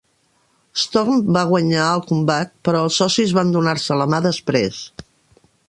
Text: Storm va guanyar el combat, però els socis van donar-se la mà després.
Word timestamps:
Storm 0.83 1.27
va 1.35 1.43
guanyar 1.51 1.83
el 1.97 2.01
combat, 2.13 2.51
però 2.69 2.81
els 2.87 2.97
socis 3.03 3.35
van 3.41 3.53
donar-se 3.57 3.99
la 4.01 4.09
mà 4.15 4.23
després. 4.31 4.81